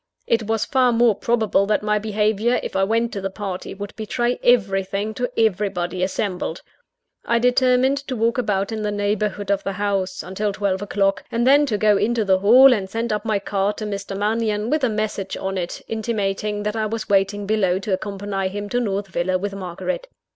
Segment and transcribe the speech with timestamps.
[0.25, 3.95] It was far more probable that my behaviour, if I went to the party, would
[3.95, 6.63] betray everything to everybody assembled.
[7.23, 11.45] I determined to walk about in the neighbourhood of the house, until twelve o'clock; and
[11.45, 14.17] then to go into the hall, and send up my card to Mr.
[14.17, 18.69] Mannion, with a message on it, intimating that I was waiting below to accompany him
[18.69, 20.07] to North Villa with Margaret.